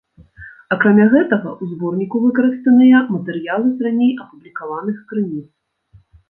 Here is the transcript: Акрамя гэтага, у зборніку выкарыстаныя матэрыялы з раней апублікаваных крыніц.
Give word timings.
Акрамя 0.75 1.03
гэтага, 1.15 1.49
у 1.65 1.67
зборніку 1.73 2.21
выкарыстаныя 2.23 3.03
матэрыялы 3.17 3.67
з 3.75 3.79
раней 3.89 4.11
апублікаваных 4.23 4.97
крыніц. 5.13 5.45